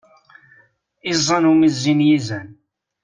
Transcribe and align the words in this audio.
Iẓẓan 1.11 1.49
umi 1.51 1.65
i 1.69 1.69
zzin 1.75 1.99
yizan. 2.07 2.47